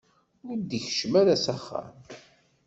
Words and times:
Ur 0.49 0.57
d-ikeččem 0.59 1.13
ara 1.21 1.35
s 1.43 1.45
axxam. 1.53 1.95